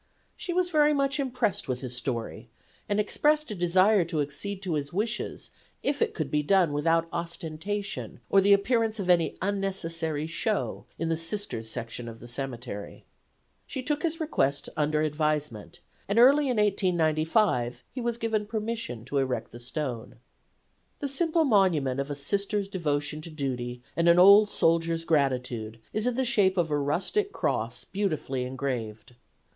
She 0.35 0.51
was 0.51 0.71
very 0.71 0.93
much 0.95 1.19
impressed 1.19 1.67
with 1.67 1.81
his 1.81 1.95
story, 1.95 2.49
and 2.89 2.99
expressed 2.99 3.51
a 3.51 3.53
desire 3.53 4.03
to 4.05 4.19
accede 4.19 4.63
to 4.63 4.73
his 4.73 4.91
wishes 4.91 5.51
if 5.83 6.01
it 6.01 6.15
could 6.15 6.31
be 6.31 6.41
done 6.41 6.73
without 6.73 7.07
ostentation 7.13 8.19
or 8.27 8.41
the 8.41 8.51
appearance 8.51 8.99
of 8.99 9.11
any 9.11 9.37
unnecessary 9.43 10.25
show 10.25 10.85
in 10.97 11.09
the 11.09 11.15
Sisters' 11.17 11.69
section 11.69 12.07
of 12.09 12.19
the 12.19 12.27
cemetery. 12.27 13.05
She 13.67 13.83
took 13.83 14.01
his 14.01 14.19
request 14.19 14.69
under 14.75 15.01
advisement, 15.03 15.81
and 16.07 16.17
early 16.17 16.45
in 16.47 16.57
1895 16.57 17.83
he 17.91 18.01
was 18.01 18.17
given 18.17 18.47
permission 18.47 19.05
to 19.05 19.19
erect 19.19 19.51
the 19.51 19.59
stone. 19.59 20.15
The 20.97 21.07
simple 21.07 21.45
monument 21.45 21.99
of 21.99 22.09
a 22.09 22.15
Sister's 22.15 22.67
devotion 22.67 23.21
to 23.21 23.29
duty 23.29 23.83
and 23.95 24.09
an 24.09 24.17
old 24.17 24.49
soldier's 24.49 25.05
gratitude 25.05 25.79
is 25.93 26.07
in 26.07 26.15
the 26.15 26.25
shape 26.25 26.57
of 26.57 26.71
a 26.71 26.77
rustic 26.79 27.31
cross 27.31 27.83
beautifully 27.85 28.45
engraved. 28.45 29.13